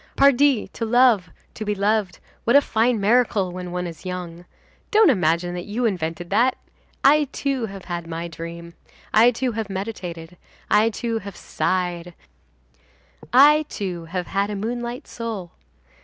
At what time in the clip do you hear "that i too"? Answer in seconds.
6.31-7.67